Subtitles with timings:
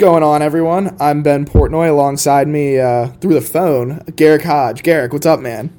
[0.00, 0.96] going on, everyone?
[0.98, 1.90] I'm Ben Portnoy.
[1.90, 4.82] Alongside me uh, through the phone, Garrick Hodge.
[4.82, 5.70] Garrick, what's up, man?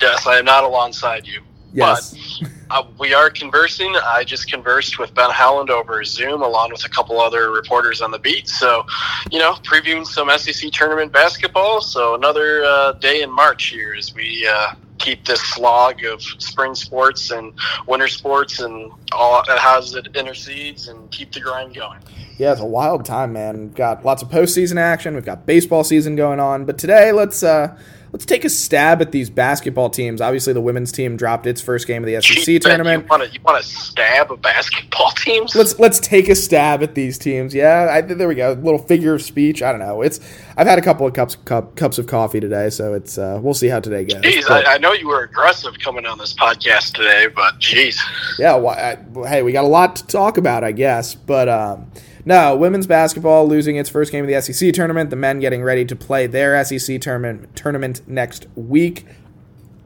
[0.00, 1.42] Yes, I am not alongside you.
[1.74, 2.40] Yes.
[2.40, 3.94] But uh, we are conversing.
[4.02, 8.10] I just conversed with Ben Howland over Zoom, along with a couple other reporters on
[8.10, 8.48] the beat.
[8.48, 8.86] So,
[9.30, 11.82] you know, previewing some SEC tournament basketball.
[11.82, 16.74] So another uh, day in March here as we uh, keep this slog of spring
[16.74, 17.52] sports and
[17.86, 21.98] winter sports and all how it intercedes and keep the grind going.
[22.38, 23.58] Yeah, it's a wild time, man.
[23.60, 25.14] We've got lots of postseason action.
[25.14, 26.64] We've got baseball season going on.
[26.66, 27.76] But today, let's uh,
[28.12, 30.20] let's take a stab at these basketball teams.
[30.20, 33.04] Obviously, the women's team dropped its first game of the SEC Gee, tournament.
[33.04, 35.54] You want to you want to stab a basketball teams?
[35.54, 37.54] Let's let's take a stab at these teams.
[37.54, 38.52] Yeah, I, there we go.
[38.52, 39.62] A little figure of speech.
[39.62, 40.02] I don't know.
[40.02, 40.20] It's
[40.56, 43.54] I've had a couple of cups cup, cups of coffee today, so it's uh, we'll
[43.54, 44.22] see how today goes.
[44.22, 47.98] Jeez, I, I know you were aggressive coming on this podcast today, but jeez.
[48.38, 51.14] yeah, why, I, hey, we got a lot to talk about, I guess.
[51.14, 51.90] But um,
[52.28, 55.08] no, women's basketball losing its first game of the SEC tournament.
[55.08, 59.06] The men getting ready to play their SEC tournament tournament next week.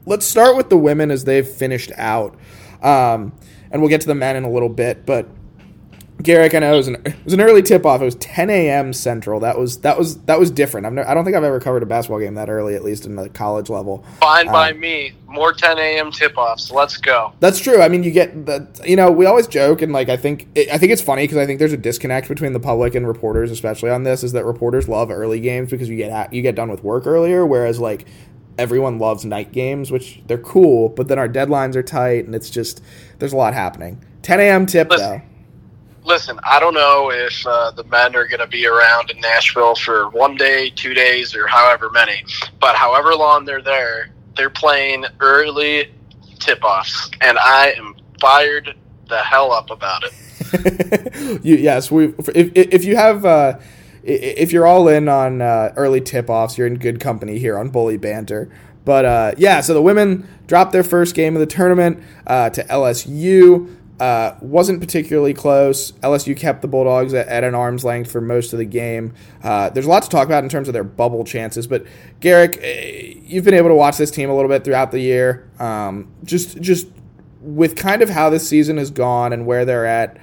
[0.05, 2.35] Let's start with the women as they've finished out,
[2.81, 3.31] um,
[3.71, 5.05] and we'll get to the men in a little bit.
[5.05, 5.29] But
[6.21, 8.01] Garrick, I know it was an, it was an early tip off.
[8.01, 8.93] It was 10 a.m.
[8.93, 9.41] Central.
[9.41, 10.85] That was that was that was different.
[10.85, 13.05] I've no, I don't think I've ever covered a basketball game that early, at least
[13.05, 14.05] in the college level.
[14.21, 15.13] Fine by Um, me.
[15.27, 16.11] More 10 a.m.
[16.11, 16.71] tip-offs.
[16.71, 17.33] Let's go.
[17.39, 17.81] That's true.
[17.81, 20.77] I mean, you get the you know we always joke and like I think I
[20.77, 23.89] think it's funny because I think there's a disconnect between the public and reporters, especially
[23.89, 26.69] on this, is that reporters love early games because you get at, you get done
[26.69, 28.05] with work earlier, whereas like
[28.57, 32.49] everyone loves night games, which they're cool, but then our deadlines are tight and it's
[32.51, 32.81] just
[33.19, 34.01] there's a lot happening.
[34.21, 34.65] 10 a.m.
[34.67, 35.09] tip Listen.
[35.09, 35.21] though.
[36.05, 39.75] Listen, I don't know if uh, the men are going to be around in Nashville
[39.75, 42.25] for one day, two days, or however many.
[42.59, 45.93] But however long they're there, they're playing early
[46.39, 48.75] tip-offs, and I am fired
[49.07, 51.39] the hell up about it.
[51.43, 52.13] you, yes, we.
[52.35, 53.25] If, if you have.
[53.25, 53.59] Uh,
[54.05, 57.69] if you're all in on uh, early tip offs, you're in good company here on
[57.69, 58.51] Bully Banter.
[58.85, 62.63] But uh, yeah, so the women dropped their first game of the tournament uh, to
[62.65, 63.73] LSU.
[64.03, 65.93] Uh, wasn't particularly close.
[66.03, 69.13] LSU kept the Bulldogs at, at an arm's length for most of the game.
[69.41, 71.67] Uh, there's a lot to talk about in terms of their bubble chances.
[71.67, 71.85] But
[72.19, 75.49] Garrick, eh, you've been able to watch this team a little bit throughout the year.
[75.57, 76.87] Um, just, just
[77.39, 80.17] with kind of how this season has gone and where they're at,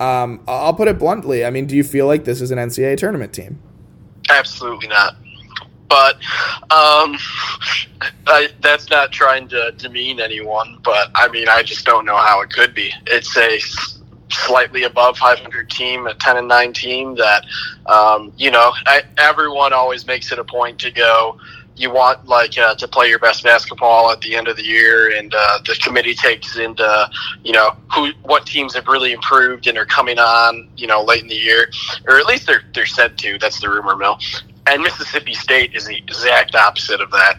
[0.00, 1.44] um, I'll put it bluntly.
[1.44, 3.60] I mean, do you feel like this is an NCAA tournament team?
[4.30, 5.16] Absolutely not.
[5.88, 6.16] But
[6.70, 7.16] um,
[8.26, 10.78] I, that's not trying to demean anyone.
[10.84, 12.92] But I mean, I just don't know how it could be.
[13.06, 13.58] It's a
[14.30, 17.44] slightly above 500 team, a 10 and 9 team that
[17.86, 21.38] um, you know I, everyone always makes it a point to go.
[21.76, 25.16] You want like uh, to play your best basketball at the end of the year,
[25.16, 27.10] and uh, the committee takes into
[27.44, 31.22] you know who what teams have really improved and are coming on you know late
[31.22, 31.70] in the year,
[32.08, 33.38] or at least they're they're said to.
[33.38, 34.18] That's the rumor mill.
[34.68, 37.38] And Mississippi State is the exact opposite of that.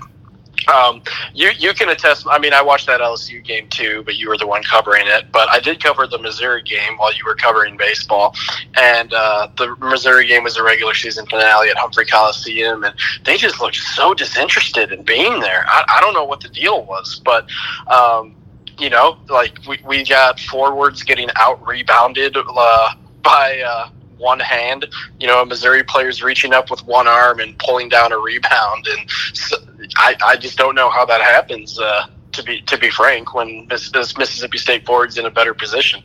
[0.67, 1.01] Um,
[1.33, 2.27] you you can attest.
[2.29, 5.31] I mean, I watched that LSU game too, but you were the one covering it.
[5.31, 8.35] But I did cover the Missouri game while you were covering baseball,
[8.75, 13.37] and uh, the Missouri game was a regular season finale at Humphrey Coliseum, and they
[13.37, 15.65] just looked so disinterested in being there.
[15.67, 17.47] I, I don't know what the deal was, but.
[17.87, 18.35] Um,
[18.77, 24.85] you know, like we, we got forwards getting out rebounded uh, by uh, one hand.
[25.19, 28.87] You know, a Missouri players reaching up with one arm and pulling down a rebound,
[28.87, 29.57] and so,
[29.97, 31.79] I, I just don't know how that happens.
[31.79, 35.53] Uh, to be to be frank, when this, this Mississippi State forward's in a better
[35.53, 36.03] position,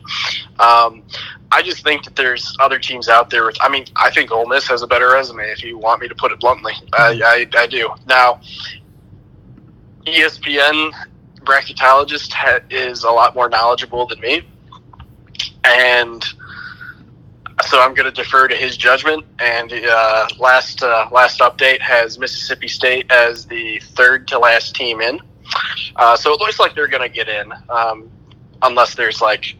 [0.59, 1.03] um,
[1.51, 3.45] I just think that there's other teams out there.
[3.45, 5.43] With, I mean, I think Ole Miss has a better resume.
[5.43, 7.89] If you want me to put it bluntly, I, I, I do.
[8.07, 8.41] Now,
[10.05, 10.91] ESPN
[11.41, 14.41] bracketologist ha- is a lot more knowledgeable than me,
[15.63, 16.25] and
[17.65, 19.25] so I'm going to defer to his judgment.
[19.39, 25.01] And uh, last uh, last update has Mississippi State as the third to last team
[25.01, 25.19] in.
[25.95, 28.09] Uh, so it looks like they're going to get in, um,
[28.61, 29.55] unless there's like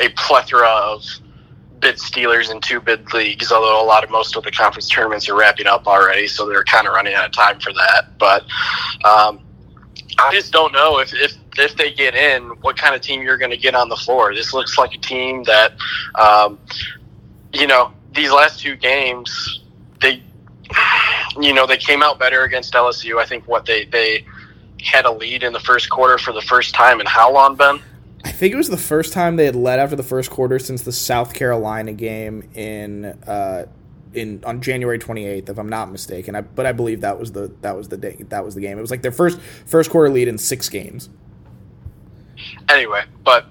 [0.00, 1.04] a plethora of
[1.80, 3.52] bid stealers in two bid leagues.
[3.52, 6.64] Although a lot of most of the conference tournaments are wrapping up already, so they're
[6.64, 8.18] kind of running out of time for that.
[8.18, 8.42] But
[9.04, 9.40] um,
[10.18, 13.38] I just don't know if, if if they get in, what kind of team you're
[13.38, 14.34] going to get on the floor.
[14.34, 15.72] This looks like a team that,
[16.14, 16.58] um,
[17.54, 19.62] you know, these last two games,
[20.00, 20.22] they,
[21.40, 23.18] you know, they came out better against LSU.
[23.18, 24.24] I think what they they
[24.82, 27.80] had a lead in the first quarter for the first time in how long, Ben?
[28.24, 30.82] I think it was the first time they had led after the first quarter since
[30.82, 33.66] the South Carolina game in uh,
[34.14, 36.34] in on January 28th, if I'm not mistaken.
[36.34, 38.78] I, but I believe that was the that was the day that was the game.
[38.78, 41.08] It was like their first first quarter lead in six games.
[42.68, 43.46] Anyway, but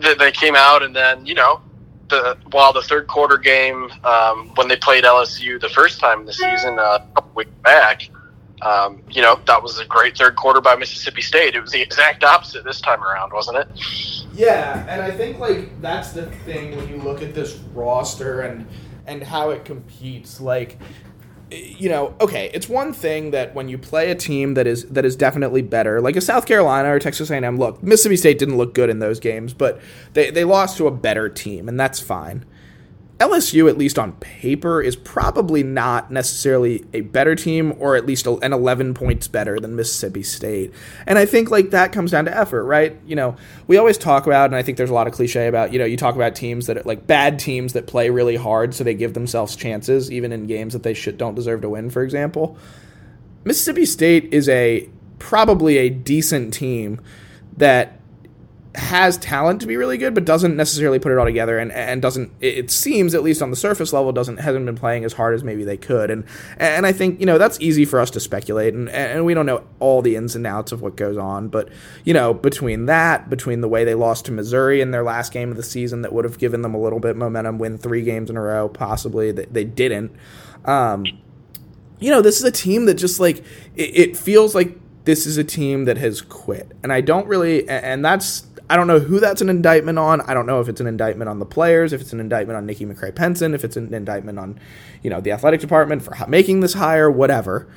[0.00, 1.60] they, they came out and then you know
[2.08, 6.26] the while the third quarter game um, when they played LSU the first time in
[6.26, 8.08] the season uh, a couple weeks back,
[8.62, 11.54] um, you know that was a great third quarter by Mississippi State.
[11.54, 13.68] It was the exact opposite this time around, wasn't it?
[14.34, 18.66] Yeah, and I think like that's the thing when you look at this roster and
[19.06, 20.40] and how it competes.
[20.40, 20.78] Like,
[21.50, 25.04] you know, okay, it's one thing that when you play a team that is that
[25.04, 27.56] is definitely better, like a South Carolina or Texas A&M.
[27.56, 29.80] Look, Mississippi State didn't look good in those games, but
[30.14, 32.44] they they lost to a better team, and that's fine.
[33.18, 38.26] LSU, at least on paper, is probably not necessarily a better team, or at least
[38.26, 40.72] an 11 points better than Mississippi State.
[41.06, 42.98] And I think like that comes down to effort, right?
[43.06, 43.36] You know,
[43.66, 45.86] we always talk about, and I think there's a lot of cliche about, you know,
[45.86, 48.94] you talk about teams that are like bad teams that play really hard, so they
[48.94, 51.88] give themselves chances, even in games that they should don't deserve to win.
[51.88, 52.58] For example,
[53.44, 57.00] Mississippi State is a probably a decent team
[57.56, 57.95] that
[58.76, 62.02] has talent to be really good, but doesn't necessarily put it all together, and and
[62.02, 62.30] doesn't.
[62.40, 65.42] It seems at least on the surface level doesn't hasn't been playing as hard as
[65.42, 66.24] maybe they could, and
[66.58, 69.46] and I think you know that's easy for us to speculate, and and we don't
[69.46, 71.70] know all the ins and outs of what goes on, but
[72.04, 75.50] you know between that, between the way they lost to Missouri in their last game
[75.50, 78.28] of the season, that would have given them a little bit momentum, win three games
[78.28, 80.12] in a row, possibly they, they didn't.
[80.66, 81.06] Um,
[81.98, 83.38] you know, this is a team that just like
[83.74, 87.66] it, it feels like this is a team that has quit, and I don't really,
[87.68, 90.20] and that's I don't know who that's an indictment on.
[90.22, 92.66] I don't know if it's an indictment on the players, if it's an indictment on
[92.66, 94.58] Nikki McCray Penson, if it's an indictment on,
[95.02, 97.68] you know, the athletic department for making this hire, whatever.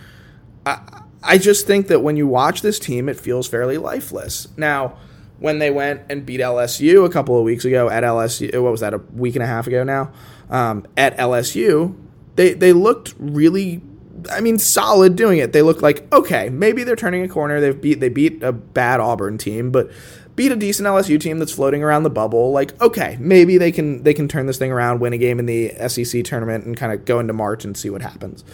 [0.66, 4.48] I, I just think that when you watch this team, it feels fairly lifeless.
[4.58, 4.98] Now,
[5.38, 8.82] when they went and beat LSU a couple of weeks ago at LSU, what was
[8.82, 10.12] that, a week and a half ago now?
[10.50, 11.96] Um, at LSU,
[12.36, 13.82] they they looked really
[14.30, 15.54] I mean, solid doing it.
[15.54, 17.62] They look like okay, maybe they're turning a corner.
[17.62, 19.92] They've beat they beat a bad Auburn team, but
[20.40, 22.54] beat a decent LSU team that's floating around the bubble.
[22.54, 25.48] Like, okay, maybe they can they can turn this thing around, win a game in
[25.48, 28.46] the SEC tournament, and kind of go into March and see what happens.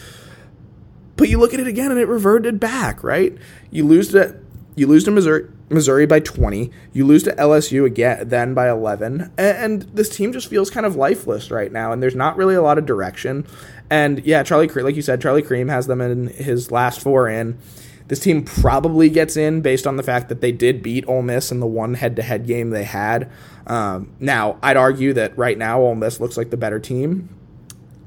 [1.16, 3.04] But you look at it again, and it reverted back.
[3.04, 3.38] Right?
[3.70, 4.36] You lose to
[4.76, 5.48] you lose to Missouri.
[5.70, 6.72] Missouri by 20.
[6.94, 9.32] You lose to LSU again, then by 11.
[9.38, 12.62] And this team just feels kind of lifeless right now, and there's not really a
[12.64, 13.46] lot of direction.
[13.92, 17.60] And yeah, Charlie, like you said, Charlie Creme has them in his last four in.
[18.08, 21.52] This team probably gets in based on the fact that they did beat Ole Miss
[21.52, 23.32] in the one head-to-head game they had.
[23.66, 27.30] Um, now, I'd argue that right now Ole Miss looks like the better team,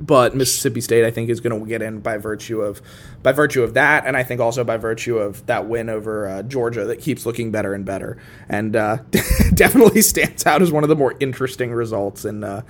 [0.01, 2.81] but Mississippi State I think is going to get in by virtue of
[3.23, 6.43] by virtue of that, and I think also by virtue of that win over uh,
[6.43, 8.19] Georgia that keeps looking better and better,
[8.49, 8.99] and uh,
[9.55, 12.63] definitely stands out as one of the more interesting results in uh,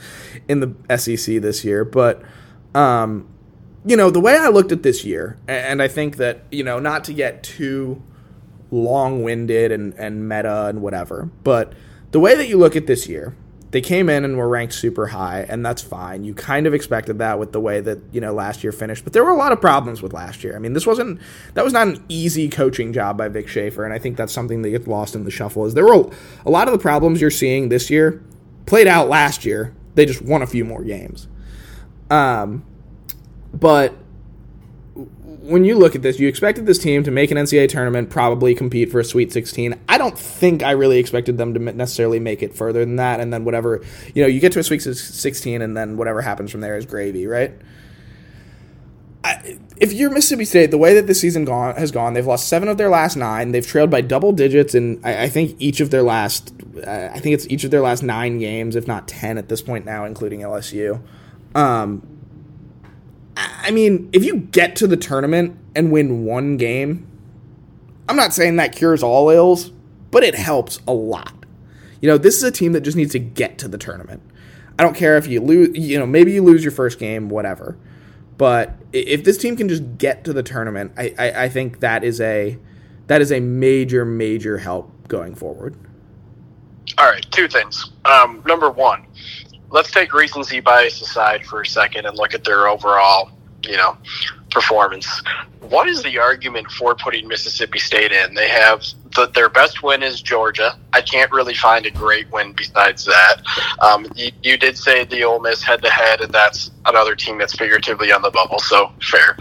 [0.48, 1.84] in the SEC this year.
[1.84, 2.22] But
[2.75, 3.28] um,
[3.84, 6.78] you know, the way I looked at this year, and I think that, you know,
[6.78, 8.02] not to get too
[8.70, 11.72] long winded and, and meta and whatever, but
[12.10, 13.34] the way that you look at this year,
[13.70, 16.25] they came in and were ranked super high, and that's fine.
[16.25, 19.12] You kind of expected that with the way that, you know, last year finished, but
[19.12, 20.56] there were a lot of problems with last year.
[20.56, 21.20] I mean, this wasn't,
[21.52, 24.62] that was not an easy coaching job by Vic Schaefer, and I think that's something
[24.62, 26.11] that gets lost in the shuffle, is there were
[26.47, 28.23] a lot of the problems you're seeing this year
[28.64, 29.75] played out last year.
[29.94, 31.28] They just won a few more games.
[32.11, 32.64] Um,
[33.52, 33.95] but
[35.49, 38.55] when you look at this, you expected this team to make an NCAA tournament, probably
[38.55, 39.78] compete for a Sweet 16.
[39.88, 43.33] I don't think I really expected them to necessarily make it further than that, and
[43.33, 43.83] then whatever
[44.14, 46.85] you know, you get to a Sweet 16, and then whatever happens from there is
[46.85, 47.52] gravy, right?
[49.25, 52.49] I, if you're Mississippi State, the way that this season gone has gone, they've lost
[52.49, 53.52] seven of their last nine.
[53.52, 56.52] They've trailed by double digits in I, I think each of their last,
[56.87, 59.85] I think it's each of their last nine games, if not ten at this point
[59.85, 61.00] now, including LSU.
[61.55, 62.17] Um,
[63.38, 67.07] I mean, if you get to the tournament and win one game,
[68.09, 69.71] I'm not saying that cures all ills,
[70.11, 71.33] but it helps a lot.
[72.00, 74.23] You know, this is a team that just needs to get to the tournament.
[74.78, 77.76] I don't care if you lose, you know, maybe you lose your first game, whatever.
[78.38, 82.04] But if this team can just get to the tournament, I, I, I think that
[82.04, 82.59] is a
[83.09, 85.76] that is a major, major help going forward.
[86.97, 87.90] All right, two things.
[88.04, 89.07] Um, number one,
[89.70, 93.30] let's take recency bias aside for a second and look at their overall,
[93.66, 93.96] you know,
[94.50, 95.23] performance.
[95.61, 98.35] What is the argument for putting Mississippi State in?
[98.35, 98.83] They have
[99.14, 100.78] the, their best win is Georgia.
[100.93, 103.37] I can't really find a great win besides that.
[103.81, 107.38] Um, you, you, did say the Ole Miss head to head, and that's another team
[107.38, 109.37] that's figuratively on the bubble, so fair.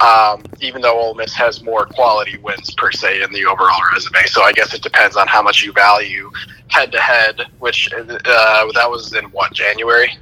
[0.00, 4.24] Um, even though Ole Miss has more quality wins per se in the overall resume,
[4.26, 6.30] so I guess it depends on how much you value
[6.68, 7.46] head to head.
[7.58, 10.16] Which uh, that was in what January.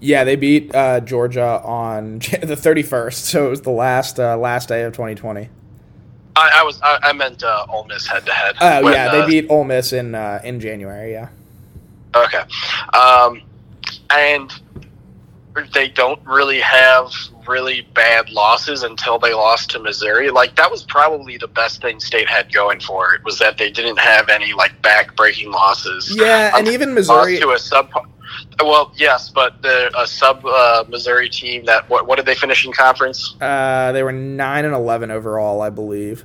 [0.00, 4.68] Yeah, they beat uh, Georgia on the 31st, so it was the last uh, last
[4.68, 5.48] day of 2020.
[6.36, 8.56] I, I was I, I meant uh, Ole Miss head to head.
[8.60, 11.12] Oh yeah, they uh, beat Ole Miss in uh, in January.
[11.12, 11.28] Yeah.
[12.14, 12.42] Okay.
[12.92, 13.42] Um,
[14.10, 14.52] and
[15.72, 17.12] they don't really have
[17.46, 20.30] really bad losses until they lost to Missouri.
[20.30, 23.70] Like that was probably the best thing State had going for it was that they
[23.70, 26.14] didn't have any like back-breaking losses.
[26.16, 27.90] Yeah, and even Missouri to a sub.
[28.60, 32.64] Well, yes, but the a sub uh, Missouri team that what what did they finish
[32.66, 33.36] in conference?
[33.40, 36.24] Uh, they were nine and eleven overall, I believe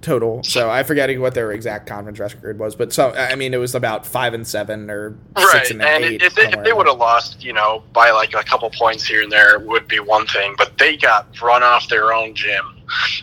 [0.00, 0.42] total.
[0.42, 3.74] So I'm forgetting what their exact conference record was, but so I mean it was
[3.74, 5.48] about five and seven or right.
[5.52, 6.22] six and, and eight.
[6.22, 9.22] If they, if they would have lost, you know, by like a couple points here
[9.22, 10.54] and there, would be one thing.
[10.56, 12.64] But they got run off their own gym.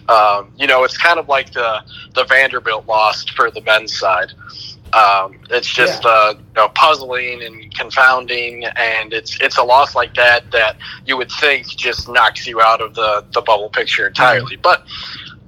[0.10, 1.82] Um, you know, it's kind of like the
[2.13, 4.34] the Vanderbilt lost for the men's side.
[4.95, 6.09] Um, it's just yeah.
[6.09, 11.17] uh, you know, puzzling and confounding, and it's it's a loss like that that you
[11.17, 14.55] would think just knocks you out of the the bubble picture entirely.
[14.55, 14.61] Mm-hmm.
[14.61, 14.83] But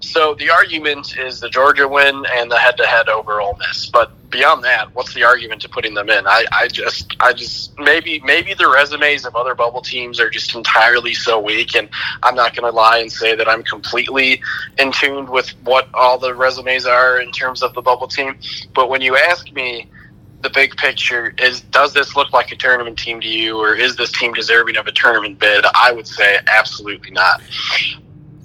[0.08, 3.90] so the argument is the Georgia win and the head-to-head over Ole Miss.
[3.90, 6.26] But beyond that, what's the argument to putting them in?
[6.26, 10.56] I, I just, I just maybe maybe the resumes of other bubble teams are just
[10.56, 11.90] entirely so weak, and
[12.24, 14.42] I'm not going to lie and say that I'm completely
[14.80, 18.40] in tune with what all the resumes are in terms of the bubble team.
[18.74, 19.90] But when you ask me
[20.42, 23.96] the big picture is does this look like a tournament team to you or is
[23.96, 27.42] this team deserving of a tournament bid i would say absolutely not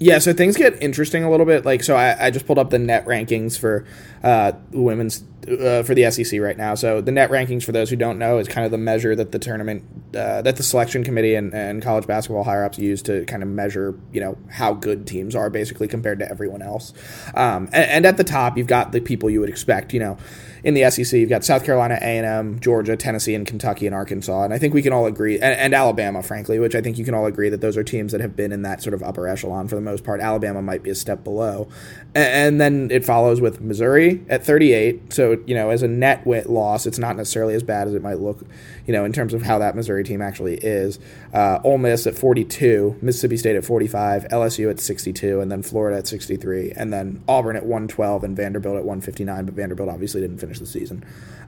[0.03, 1.63] yeah, so things get interesting a little bit.
[1.63, 3.85] Like, so I, I just pulled up the net rankings for
[4.21, 6.75] uh, women's uh, for the SEC right now.
[6.75, 9.31] So the net rankings, for those who don't know, is kind of the measure that
[9.31, 9.83] the tournament,
[10.15, 13.49] uh, that the selection committee and, and college basketball higher ups use to kind of
[13.49, 16.93] measure, you know, how good teams are basically compared to everyone else.
[17.35, 19.93] Um, and, and at the top, you've got the people you would expect.
[19.93, 20.17] You know,
[20.63, 23.93] in the SEC, you've got South Carolina, A and M, Georgia, Tennessee, and Kentucky and
[23.93, 24.43] Arkansas.
[24.43, 27.03] And I think we can all agree, and, and Alabama, frankly, which I think you
[27.03, 29.27] can all agree that those are teams that have been in that sort of upper
[29.27, 30.21] echelon for the most part.
[30.21, 31.67] Alabama might be a step below,
[32.15, 35.11] and, and then it follows with Missouri at 38.
[35.11, 38.01] So you know, as a net wit loss, it's not necessarily as bad as it
[38.01, 38.41] might look,
[38.85, 40.99] you know, in terms of how that Missouri team actually is.
[41.33, 45.97] Uh, Ole Miss at 42, Mississippi State at 45, LSU at 62, and then Florida
[45.97, 49.45] at 63, and then Auburn at 112 and Vanderbilt at 159.
[49.45, 51.03] But Vanderbilt obviously didn't finish the season.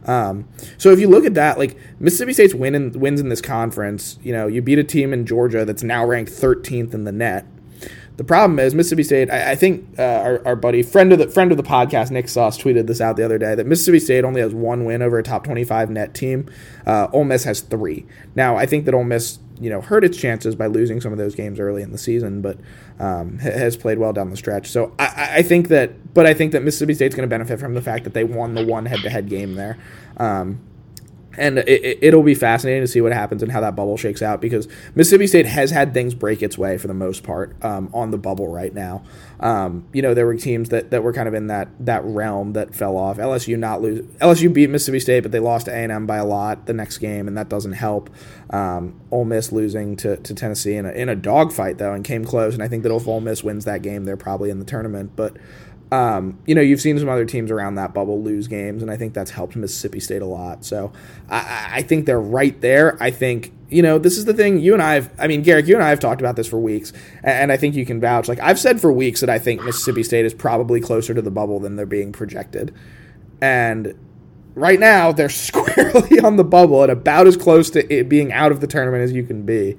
[0.06, 3.42] Um, so if you look at that, like Mississippi State's win in, wins in this
[3.42, 7.12] conference, you know, you beat a team in Georgia that's now ranked 13th in the
[7.12, 7.46] net.
[8.18, 9.30] The problem is Mississippi State.
[9.30, 12.30] I, I think uh, our, our, buddy friend of the friend of the podcast, Nick
[12.30, 15.18] Suss, tweeted this out the other day that Mississippi State only has one win over
[15.18, 16.50] a top twenty-five net team.
[16.86, 18.06] Uh, Ole Miss has three.
[18.34, 21.18] Now I think that Ole Miss, you know, hurt its chances by losing some of
[21.18, 22.58] those games early in the season, but
[23.00, 24.70] um, has played well down the stretch.
[24.70, 27.74] So I, I, think that, but I think that Mississippi State's going to benefit from
[27.74, 29.78] the fact that they won the one head-to-head game there.
[30.18, 30.62] Um,
[31.38, 34.42] and it, will be fascinating to see what happens and how that bubble shakes out
[34.42, 38.12] because Mississippi State has had things break its way for the most part um, on
[38.12, 39.04] the bubble right now.
[39.40, 42.54] Um, you know, there were teams that, that were kind of in that that realm
[42.54, 43.18] that fell off.
[43.18, 44.02] LSU not lose.
[44.18, 46.74] LSU beat Mississippi State, but they lost to A and M by a lot the
[46.74, 48.10] next game, and that doesn't help.
[48.50, 52.24] Um, Ole Miss losing to, to Tennessee in a, in a dogfight though, and came
[52.24, 52.54] close.
[52.54, 55.12] And I think that if Ole Miss wins that game, they're probably in the tournament,
[55.16, 55.36] but.
[55.96, 58.98] Um, you know, you've seen some other teams around that bubble lose games, and I
[58.98, 60.66] think that's helped Mississippi State a lot.
[60.66, 60.92] So
[61.30, 63.02] I, I, think they're right there.
[63.02, 65.68] I think, you know, this is the thing you and I have, I mean, Garrick,
[65.68, 66.92] you and I have talked about this for weeks,
[67.24, 68.28] and I think you can vouch.
[68.28, 71.32] Like, I've said for weeks that I think Mississippi State is probably closer to the
[71.32, 72.76] bubble than they're being projected.
[73.40, 73.98] And
[74.54, 78.52] right now, they're squarely on the bubble and about as close to it being out
[78.52, 79.78] of the tournament as you can be.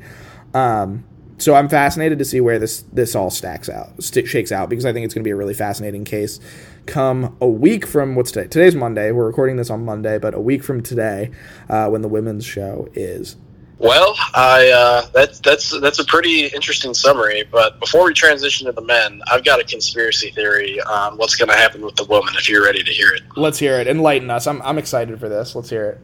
[0.55, 1.05] Um,
[1.39, 4.85] so I'm fascinated to see where this this all stacks out, st- shakes out, because
[4.85, 6.41] I think it's going to be a really fascinating case.
[6.87, 8.49] Come a week from what's today?
[8.49, 9.11] Today's Monday.
[9.13, 11.31] We're recording this on Monday, but a week from today,
[11.69, 13.37] uh, when the women's show is.
[13.79, 17.45] Well, I uh, that's that's that's a pretty interesting summary.
[17.51, 21.51] But before we transition to the men, I've got a conspiracy theory on what's going
[21.51, 22.35] to happen with the woman.
[22.39, 23.87] If you're ready to hear it, let's hear it.
[23.87, 24.47] Enlighten us.
[24.47, 25.55] I'm I'm excited for this.
[25.55, 26.01] Let's hear it.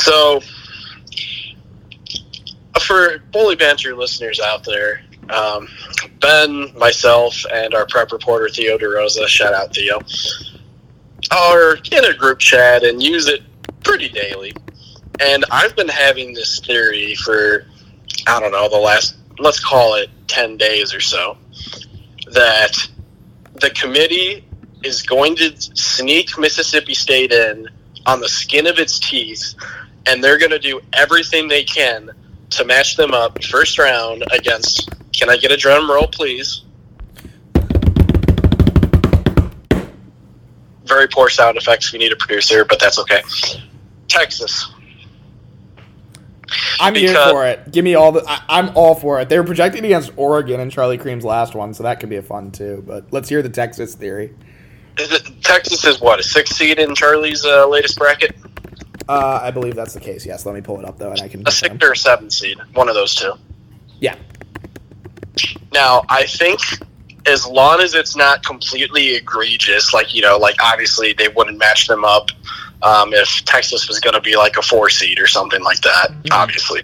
[0.00, 0.42] So
[2.88, 5.68] for bully banter listeners out there, um,
[6.20, 10.00] Ben, myself, and our prep reporter Theo DeRosa, shout out Theo,
[11.30, 13.42] are in a group chat and use it
[13.84, 14.54] pretty daily.
[15.20, 17.66] And I've been having this theory for
[18.26, 21.36] I don't know the last let's call it ten days or so
[22.32, 22.72] that
[23.60, 24.44] the committee
[24.82, 27.68] is going to sneak Mississippi State in
[28.06, 29.54] on the skin of its teeth,
[30.06, 32.10] and they're going to do everything they can
[32.50, 34.90] to match them up first round against.
[35.12, 36.62] Can I get a drum roll, please?
[40.84, 41.92] Very poor sound effects.
[41.92, 43.22] We need a producer, but that's okay.
[44.08, 44.72] Texas.
[46.80, 47.70] I'm because, here for it.
[47.70, 48.24] Give me all the.
[48.26, 49.28] I, am all for it.
[49.28, 52.22] They were projected against Oregon in Charlie Creme's last one, so that could be a
[52.22, 52.82] fun too.
[52.86, 54.34] But let's hear the Texas theory.
[54.98, 58.34] Is it, Texas is what a six seed in Charlie's uh, latest bracket.
[59.08, 60.24] Uh, I believe that's the case.
[60.24, 61.42] Yes, let me pull it up though, and I can.
[61.46, 63.34] A six or a seven seed, one of those two.
[64.00, 64.16] Yeah.
[65.72, 66.60] Now, I think
[67.26, 71.86] as long as it's not completely egregious, like you know, like obviously they wouldn't match
[71.86, 72.30] them up
[72.82, 76.08] um, if Texas was going to be like a four seed or something like that.
[76.10, 76.32] Mm-hmm.
[76.32, 76.82] Obviously,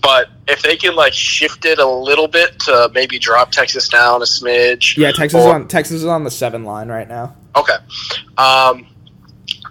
[0.00, 4.22] but if they can like shift it a little bit to maybe drop Texas down
[4.22, 4.96] a smidge.
[4.96, 7.36] Yeah, Texas or, on Texas is on the seven line right now.
[7.56, 7.76] Okay.
[8.38, 8.86] Um,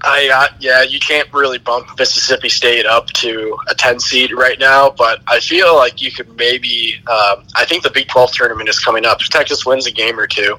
[0.01, 4.59] I uh, yeah, you can't really bump Mississippi State up to a ten seed right
[4.59, 6.95] now, but I feel like you could maybe.
[7.07, 9.21] Um, I think the Big Twelve tournament is coming up.
[9.21, 10.57] If Texas wins a game or two,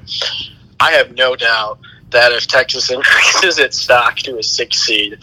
[0.79, 1.79] I have no doubt
[2.11, 5.17] that if Texas increases its stock to a six seed,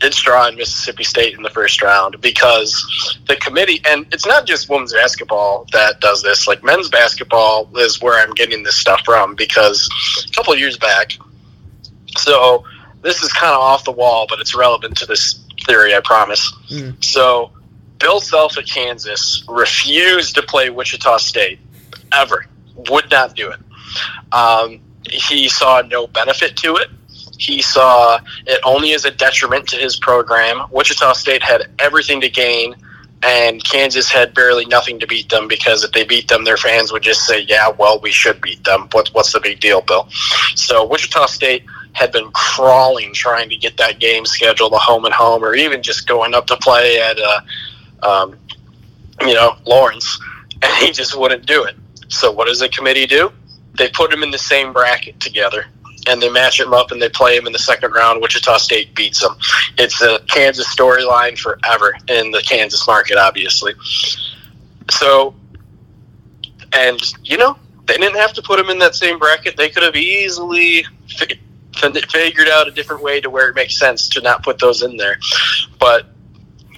[0.00, 4.68] it's drawing Mississippi State in the first round because the committee, and it's not just
[4.68, 6.46] women's basketball that does this.
[6.46, 9.88] Like men's basketball is where I'm getting this stuff from because
[10.28, 11.12] a couple years back,
[12.16, 12.64] so
[13.04, 16.52] this is kind of off the wall, but it's relevant to this theory, I promise.
[16.70, 17.02] Mm.
[17.04, 17.52] So,
[17.98, 21.60] Bill Self at Kansas refused to play Wichita State
[22.12, 22.46] ever,
[22.90, 23.60] would not do it.
[24.32, 24.80] Um,
[25.10, 26.88] he saw no benefit to it.
[27.38, 30.66] He saw it only as a detriment to his program.
[30.70, 32.74] Wichita State had everything to gain,
[33.22, 36.92] and Kansas had barely nothing to beat them because if they beat them, their fans
[36.92, 38.88] would just say, "Yeah, well, we should beat them.
[38.92, 40.08] What's what's the big deal, Bill?"
[40.54, 45.14] So Wichita State had been crawling trying to get that game scheduled a home and
[45.14, 47.40] home, or even just going up to play at, uh,
[48.02, 48.38] um,
[49.20, 50.20] you know, Lawrence,
[50.62, 51.76] and he just wouldn't do it.
[52.08, 53.32] So what does the committee do?
[53.76, 55.66] They put him in the same bracket together,
[56.08, 58.20] and they match him up and they play him in the second round.
[58.20, 59.36] Wichita State beats them.
[59.78, 63.72] It's a Kansas storyline forever in the Kansas market, obviously.
[64.90, 65.34] So,
[66.72, 69.56] and you know, they didn't have to put him in that same bracket.
[69.56, 70.84] They could have easily
[71.74, 74.96] figured out a different way to where it makes sense to not put those in
[74.96, 75.18] there.
[75.78, 76.06] But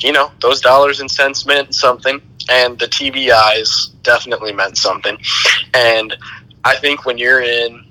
[0.00, 5.18] you know, those dollars and cents meant something, and the eyes definitely meant something.
[5.74, 6.16] And
[6.64, 7.84] I think when you're in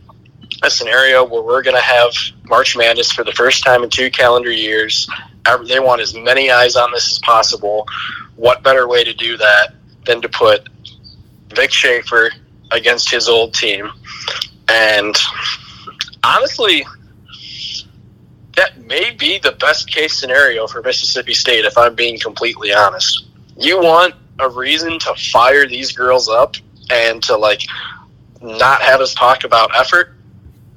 [0.64, 2.14] a scenario where we're going to have
[2.44, 5.10] March Madness for the first time in two calendar years,
[5.68, 7.88] they want as many eyes on this as possible.
[8.36, 9.74] What better way to do that
[10.06, 10.68] than to put
[11.54, 12.32] Vic Schaefer
[12.72, 13.90] against his old team?
[14.68, 15.16] And
[16.24, 16.86] honestly,
[18.56, 23.28] that may be the best case scenario for Mississippi State, if I'm being completely honest.
[23.58, 26.56] You want a reason to fire these girls up
[26.90, 27.62] and to like
[28.42, 30.14] not have us talk about effort,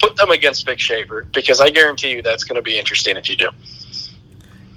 [0.00, 3.28] put them against Vic Schaefer because I guarantee you that's going to be interesting if
[3.28, 3.48] you do.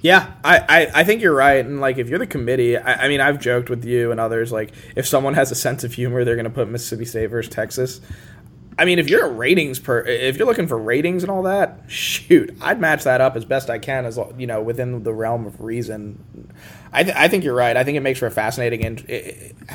[0.02, 1.64] Yeah, I, I, I, think you're right.
[1.64, 4.52] And, like, if you're the committee, I, I, mean, I've joked with you and others,
[4.52, 7.54] like, if someone has a sense of humor, they're going to put Mississippi State versus
[7.54, 8.02] Texas.
[8.78, 11.82] I mean, if you're a ratings per, if you're looking for ratings and all that,
[11.88, 15.46] shoot, I'd match that up as best I can, as you know, within the realm
[15.46, 16.52] of reason.
[16.94, 17.76] I, th- I think you're right.
[17.76, 19.02] I think it makes for a fascinating and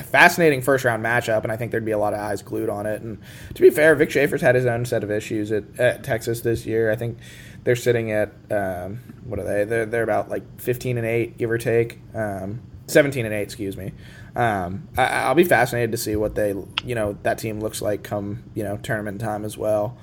[0.07, 2.87] fascinating first round matchup, and I think there'd be a lot of eyes glued on
[2.87, 3.03] it.
[3.03, 3.19] And
[3.55, 6.65] to be fair, Vic Schaefer's had his own set of issues at, at Texas this
[6.65, 6.91] year.
[6.91, 7.19] I think
[7.65, 9.65] they're sitting at um, what are they?
[9.65, 12.01] They're they're about like 15 and eight, give or take.
[12.15, 13.91] Um, 17 and 8 excuse me
[14.37, 18.03] um, I, will be fascinated to see what they you know that team looks like
[18.03, 19.97] come you know tournament time as well.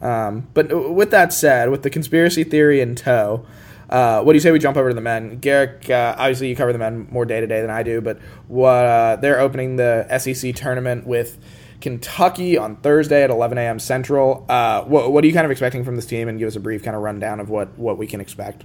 [0.00, 3.44] Um, but with that said with the conspiracy theory in tow
[3.90, 5.40] uh, what do you say we jump over to the men?
[5.40, 8.18] Garrick uh, obviously you cover the men more day to day than i do but
[8.46, 11.38] what uh, they're opening the sec tournament with
[11.80, 14.46] kentucky on thursday at 11 a.m central.
[14.48, 16.28] Uh, what, what are you kind of expecting from this team?
[16.28, 18.64] And give us a brief kind of rundown of what, what we can expect.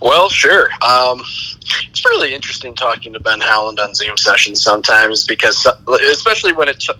[0.00, 0.68] Well, sure.
[0.82, 1.22] Um,
[1.98, 5.66] it's really interesting talking to Ben Howland on Zoom sessions sometimes because,
[6.08, 6.92] especially when it t-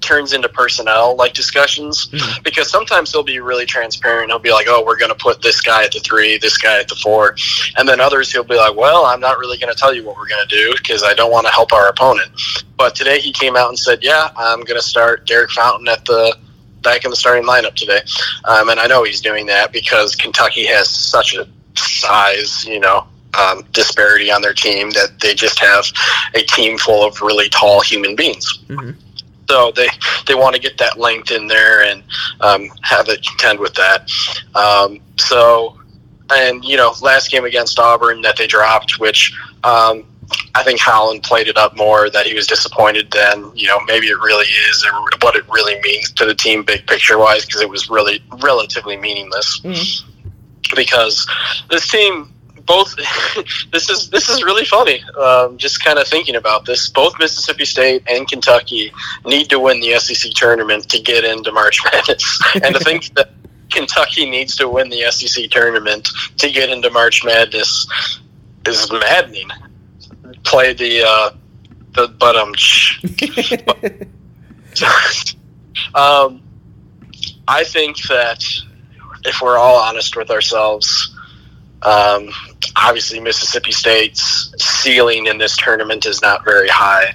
[0.00, 2.42] turns into personnel like discussions, mm-hmm.
[2.42, 4.30] because sometimes he'll be really transparent.
[4.30, 6.80] He'll be like, "Oh, we're going to put this guy at the three, this guy
[6.80, 7.36] at the four.
[7.76, 10.16] and then others he'll be like, "Well, I'm not really going to tell you what
[10.16, 12.30] we're going to do because I don't want to help our opponent."
[12.78, 16.04] But today he came out and said, "Yeah, I'm going to start Derek Fountain at
[16.06, 16.36] the."
[16.82, 18.00] Back in the starting lineup today,
[18.44, 23.08] um, and I know he's doing that because Kentucky has such a size, you know,
[23.38, 25.84] um, disparity on their team that they just have
[26.34, 28.64] a team full of really tall human beings.
[28.68, 28.98] Mm-hmm.
[29.48, 29.88] So they
[30.26, 32.02] they want to get that length in there and
[32.40, 34.10] um, have it contend with that.
[34.54, 35.78] Um, so,
[36.30, 40.04] and you know, last game against Auburn that they dropped, which um,
[40.56, 44.08] I think Howland played it up more that he was disappointed than you know maybe
[44.08, 47.60] it really is or what it really means to the team big picture wise because
[47.60, 49.60] it was really relatively meaningless.
[49.60, 50.12] Mm-hmm
[50.74, 51.28] because
[51.70, 52.32] this team
[52.66, 52.94] both
[53.72, 57.64] this is this is really funny um, just kind of thinking about this both mississippi
[57.64, 58.92] state and kentucky
[59.24, 63.30] need to win the sec tournament to get into march madness and to think that
[63.70, 67.86] Kentucky needs to win the SEC tournament to get into March Madness
[68.66, 69.48] is maddening.
[70.44, 71.30] Play the uh,
[71.92, 72.54] the but um.
[75.94, 76.42] um,
[77.48, 78.44] I think that
[79.24, 81.14] if we're all honest with ourselves,
[81.82, 82.30] um,
[82.76, 87.14] obviously Mississippi State's ceiling in this tournament is not very high.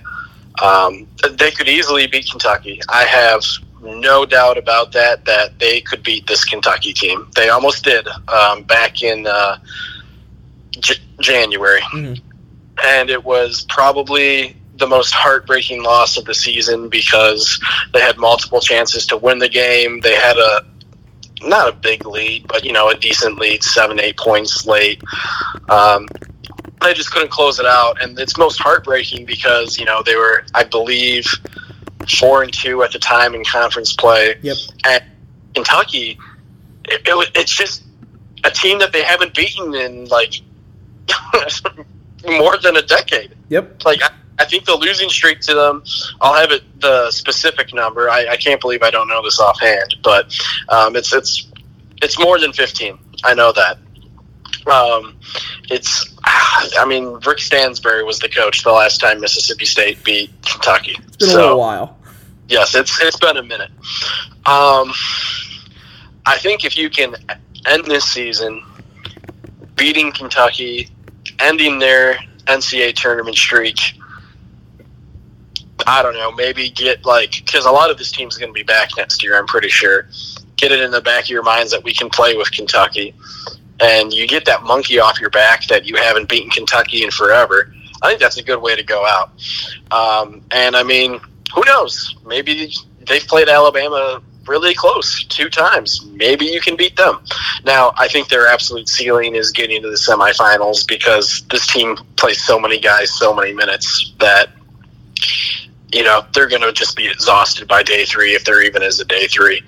[0.61, 2.81] Um, they could easily beat Kentucky.
[2.89, 3.43] I have
[3.81, 5.25] no doubt about that.
[5.25, 7.31] That they could beat this Kentucky team.
[7.35, 9.57] They almost did um, back in uh,
[10.71, 12.13] J- January, mm-hmm.
[12.83, 17.59] and it was probably the most heartbreaking loss of the season because
[17.93, 20.01] they had multiple chances to win the game.
[20.01, 20.65] They had a
[21.43, 25.01] not a big lead, but you know a decent lead, seven eight points late.
[25.69, 26.07] Um,
[26.81, 30.43] they just couldn't close it out, and it's most heartbreaking because you know they were,
[30.53, 31.25] I believe,
[32.19, 34.35] four and two at the time in conference play.
[34.41, 34.57] Yep.
[34.85, 35.03] And
[35.53, 36.17] Kentucky,
[36.85, 37.83] it, it, it's just
[38.43, 40.41] a team that they haven't beaten in like
[42.27, 43.35] more than a decade.
[43.49, 43.85] Yep.
[43.85, 44.09] Like I,
[44.41, 45.83] I think the losing streak to them,
[46.19, 48.09] I'll have it the specific number.
[48.09, 50.35] I, I can't believe I don't know this offhand, but
[50.67, 51.47] um, it's it's
[52.01, 52.97] it's more than fifteen.
[53.23, 53.77] I know that.
[54.67, 55.17] Um,
[55.69, 60.95] it's, I mean, Rick Stansbury was the coach the last time Mississippi State beat Kentucky.
[61.07, 61.97] It's been so, a little while.
[62.47, 63.71] Yes, it's it's been a minute.
[64.45, 64.91] Um,
[66.25, 67.15] I think if you can
[67.67, 68.63] end this season
[69.75, 70.89] beating Kentucky,
[71.39, 73.77] ending their NCAA tournament streak,
[75.87, 78.63] I don't know, maybe get like because a lot of this team's going to be
[78.63, 79.37] back next year.
[79.37, 80.07] I'm pretty sure.
[80.57, 83.15] Get it in the back of your minds that we can play with Kentucky,
[83.79, 87.73] and you get that monkey off your back that you haven't beaten Kentucky in forever.
[88.01, 89.31] I think that's a good way to go out.
[89.91, 91.19] Um, and I mean,
[91.53, 92.15] who knows?
[92.25, 92.73] Maybe
[93.07, 96.05] they've played Alabama really close two times.
[96.05, 97.23] Maybe you can beat them.
[97.63, 102.43] Now, I think their absolute ceiling is getting to the semifinals because this team plays
[102.43, 104.49] so many guys so many minutes that
[105.93, 108.99] you know they're going to just be exhausted by day three if there even is
[108.99, 109.61] a day three.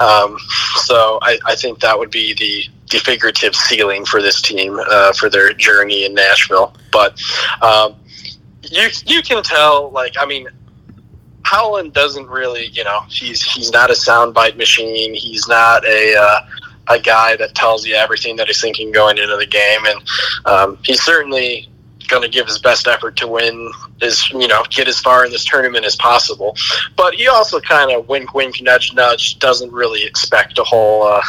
[0.00, 0.38] Um,
[0.76, 5.12] so I, I, think that would be the, the figurative ceiling for this team uh,
[5.12, 6.74] for their journey in Nashville.
[6.90, 7.20] But
[7.62, 7.96] um,
[8.62, 10.48] you you can tell, like I mean,
[11.42, 15.14] Howland doesn't really, you know, he's he's not a soundbite machine.
[15.14, 16.40] He's not a uh,
[16.88, 20.02] a guy that tells you everything that he's thinking going into the game, and
[20.46, 21.68] um, he's certainly
[22.12, 25.32] going to give his best effort to win is you know get as far in
[25.32, 26.56] this tournament as possible.
[26.96, 31.22] But he also kind of wink wink nudge nudge doesn't really expect a whole uh,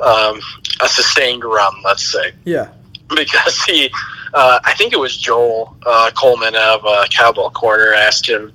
[0.00, 0.40] um,
[0.80, 2.32] a sustained run let's say.
[2.44, 2.68] Yeah.
[3.08, 3.90] Because he
[4.34, 8.52] uh, I think it was Joel uh, Coleman of uh, Cowbell Corner asked him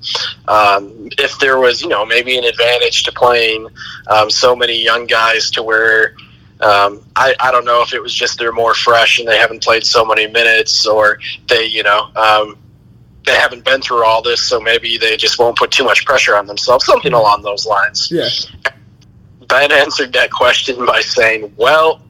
[0.47, 3.67] um, if there was, you know, maybe an advantage to playing
[4.07, 6.15] um, so many young guys to where
[6.61, 9.63] um, I, I don't know if it was just they're more fresh and they haven't
[9.63, 12.57] played so many minutes or they, you know, um,
[13.25, 16.35] they haven't been through all this, so maybe they just won't put too much pressure
[16.35, 18.09] on themselves, something along those lines.
[18.09, 18.29] Yeah.
[19.47, 22.01] Ben answered that question by saying, well,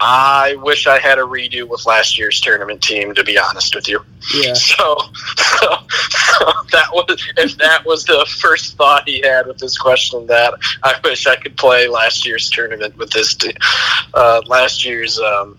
[0.00, 3.14] I wish I had a redo with last year's tournament team.
[3.14, 4.52] To be honest with you, yeah.
[4.54, 4.96] So,
[5.36, 5.77] so,
[6.10, 10.26] so, that was if that was the first thought he had with this question.
[10.26, 13.36] That I wish I could play last year's tournament with this
[14.14, 15.58] uh, last year's um,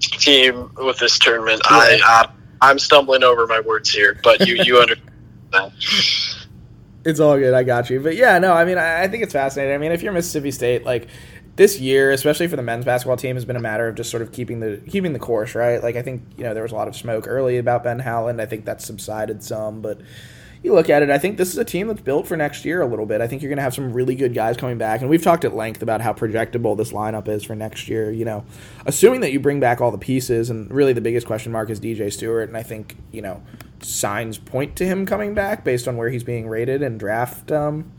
[0.00, 1.62] team with this tournament.
[1.70, 1.76] Yeah.
[1.76, 2.28] I,
[2.60, 5.10] I am stumbling over my words here, but you you understand
[5.52, 5.72] that.
[7.04, 7.54] It's all good.
[7.54, 8.00] I got you.
[8.00, 9.74] But yeah, no, I mean, I, I think it's fascinating.
[9.74, 11.06] I mean, if you're Mississippi State, like
[11.56, 14.22] this year, especially for the men's basketball team, has been a matter of just sort
[14.22, 15.82] of keeping the keeping the course, right?
[15.82, 18.40] Like I think you know there was a lot of smoke early about Ben Howland.
[18.40, 20.00] I think that's subsided some, but
[20.62, 22.82] you look at it, I think this is a team that's built for next year
[22.82, 23.20] a little bit.
[23.20, 25.44] I think you're going to have some really good guys coming back, and we've talked
[25.44, 28.10] at length about how projectable this lineup is for next year.
[28.10, 28.44] You know,
[28.84, 31.80] assuming that you bring back all the pieces, and really the biggest question mark is
[31.80, 33.42] DJ Stewart, and I think you know
[33.80, 37.52] signs point to him coming back based on where he's being rated and draft.
[37.52, 37.92] Um,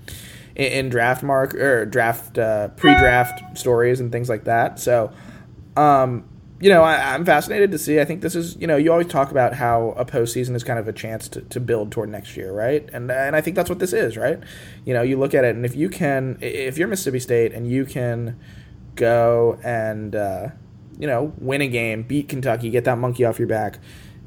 [0.57, 4.79] in, in draft mark or draft uh, pre-draft stories and things like that.
[4.79, 5.13] So,
[5.77, 6.27] um,
[6.59, 7.99] you know, I, am fascinated to see.
[7.99, 10.79] I think this is, you know, you always talk about how a postseason is kind
[10.79, 12.89] of a chance to, to build toward next year, right?
[12.91, 14.39] And and I think that's what this is, right?
[14.83, 17.69] You know, you look at it, and if you can, if you're Mississippi State and
[17.69, 18.39] you can
[18.95, 20.47] go and uh,
[20.97, 23.77] you know win a game, beat Kentucky, get that monkey off your back,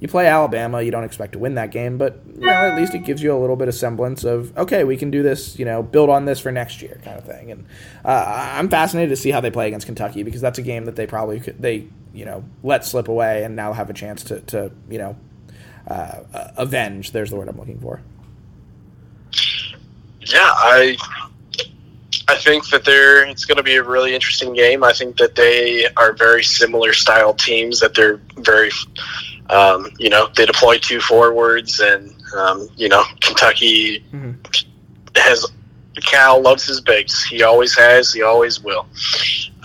[0.01, 2.95] you play Alabama, you don't expect to win that game, but you know at least
[2.95, 5.65] it gives you a little bit of semblance of okay, we can do this, you
[5.65, 7.51] know, build on this for next year, kind of thing.
[7.51, 7.67] And
[8.05, 10.97] uh, I'm fascinated to see how they play against Kentucky because that's a game that
[10.97, 14.41] they probably could, they you know let slip away and now have a chance to
[14.41, 15.17] to you know
[15.87, 17.13] uh, uh, avenge.
[17.13, 18.01] There's the word I'm looking for.
[20.21, 20.97] Yeah, I
[22.31, 24.85] I think that they're it's going to be a really interesting game.
[24.85, 27.81] I think that they are very similar style teams.
[27.81, 28.71] That they're very,
[29.51, 34.33] um, you know, they deploy two forwards, and um, you know, Kentucky mm-hmm.
[35.17, 35.47] has
[36.03, 37.25] Cal loves his bigs.
[37.25, 38.13] He always has.
[38.13, 38.87] He always will.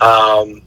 [0.00, 0.62] Um,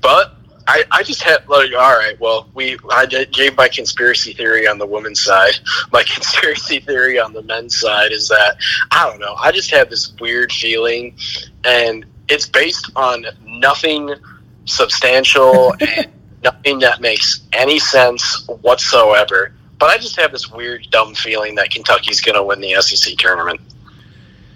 [0.00, 4.68] but I, I just had like all right well we I gave my conspiracy theory
[4.68, 5.54] on the women's side
[5.92, 8.56] my conspiracy theory on the men's side is that
[8.90, 11.16] I don't know I just have this weird feeling
[11.64, 14.14] and it's based on nothing
[14.66, 21.14] substantial and nothing that makes any sense whatsoever but I just have this weird dumb
[21.14, 23.60] feeling that Kentucky's going to win the SEC tournament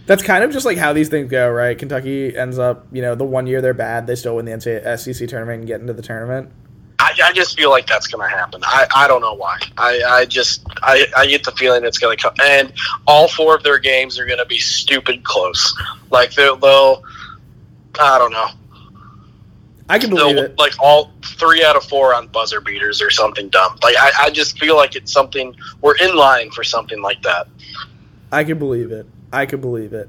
[0.06, 1.78] that's kind of just like how these things go, right?
[1.78, 5.28] Kentucky ends up, you know, the one year they're bad, they still win the SEC
[5.28, 6.50] tournament and get into the tournament.
[6.98, 8.62] I, I just feel like that's going to happen.
[8.64, 9.58] I, I don't know why.
[9.76, 12.72] I, I just I, I get the feeling it's going to come, and
[13.06, 15.74] all four of their games are going to be stupid close.
[16.10, 17.02] Like they'll, they'll
[17.98, 18.48] I don't know.
[19.92, 20.58] I can believe it.
[20.58, 23.78] Like all three out of four on buzzer beaters or something dumb.
[23.82, 27.46] Like I, I just feel like it's something we're in line for something like that.
[28.32, 29.06] I can believe it.
[29.34, 30.08] I can believe it.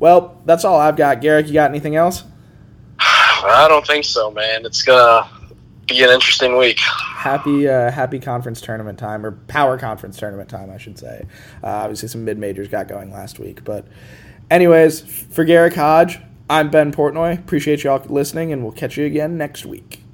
[0.00, 1.20] Well, that's all I've got.
[1.20, 2.24] Garrick, you got anything else?
[2.98, 4.66] I don't think so, man.
[4.66, 5.30] It's gonna
[5.86, 6.80] be an interesting week.
[6.80, 11.24] Happy, uh, happy conference tournament time or power conference tournament time, I should say.
[11.62, 13.86] Uh, obviously, some mid majors got going last week, but
[14.50, 17.40] anyways, for Garrick Hodge, I'm Ben Portnoy.
[17.40, 20.05] Appreciate y'all listening, and we'll catch you again next week.